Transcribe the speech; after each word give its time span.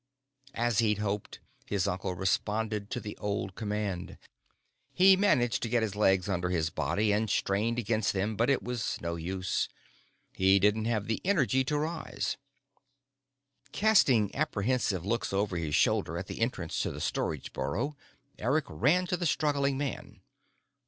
As 0.55 0.79
he'd 0.79 0.97
hoped, 0.97 1.41
his 1.67 1.87
uncle 1.87 2.15
responded 2.15 2.89
to 2.89 2.99
the 2.99 3.15
old 3.17 3.53
command. 3.53 4.17
He 4.95 5.15
managed 5.15 5.61
to 5.61 5.69
get 5.69 5.83
his 5.83 5.95
legs 5.95 6.27
under 6.27 6.49
his 6.49 6.71
body, 6.71 7.11
and 7.11 7.29
strained 7.29 7.77
against 7.77 8.11
them, 8.11 8.35
but 8.35 8.49
it 8.49 8.63
was 8.63 8.97
no 8.99 9.15
use. 9.15 9.69
He 10.33 10.57
didn't 10.57 10.85
have 10.85 11.05
the 11.05 11.21
energy 11.23 11.63
to 11.65 11.77
rise. 11.77 12.37
Casting 13.73 14.33
apprehensive 14.35 15.05
looks 15.05 15.31
over 15.33 15.55
his 15.57 15.75
shoulder 15.75 16.17
at 16.17 16.25
the 16.25 16.41
entrance 16.41 16.79
to 16.81 16.89
the 16.91 16.99
storage 16.99 17.53
burrow, 17.53 17.95
Eric 18.39 18.65
ran 18.69 19.05
to 19.05 19.17
the 19.17 19.27
struggling 19.27 19.77
man. 19.77 20.21